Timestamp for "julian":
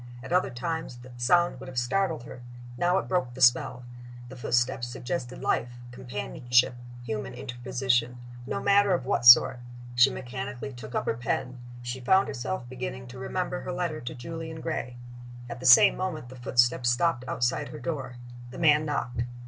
14.15-14.59